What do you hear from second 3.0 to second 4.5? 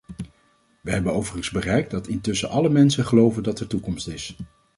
geloven dat er toekomst is.